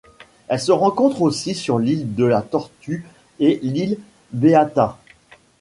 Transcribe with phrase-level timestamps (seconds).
[0.47, 3.05] Elle se rencontre aussi sur l'île de la Tortue
[3.39, 3.99] et l'île
[4.33, 4.97] Beata.